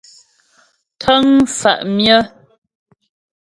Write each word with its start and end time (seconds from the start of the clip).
Ntə́ŋ 0.97 1.23
mfá' 1.45 1.79
myə́. 1.95 2.19